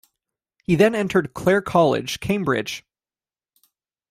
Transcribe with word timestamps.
He 0.63 0.73
then 0.73 0.95
entered 0.95 1.35
Clare 1.35 1.61
College, 1.61 2.19
Cambridge. 2.19 2.83